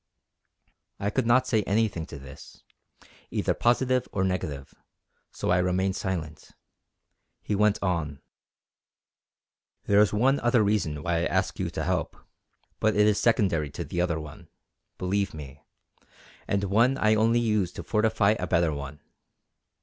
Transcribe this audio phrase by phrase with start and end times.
[0.99, 2.63] I could not say anything to this,
[3.29, 4.73] either positive or negative,
[5.29, 6.53] so I remained silent.
[7.43, 8.19] He went on:
[9.83, 12.17] "There is one other reason why I ask you to help,
[12.79, 14.47] but it is secondary to the other one,
[14.97, 15.61] believe me,
[16.47, 19.01] and one I only use to fortify a better one.